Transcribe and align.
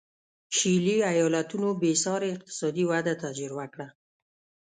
شلي 0.57 0.95
ایالتونو 1.11 1.69
بېسارې 1.81 2.29
اقتصادي 2.35 2.83
وده 2.91 3.13
تجربه 3.23 3.65
کړه. 3.73 3.87